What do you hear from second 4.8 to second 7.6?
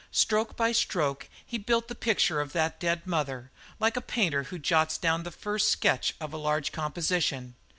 down the first sketch of a large composition.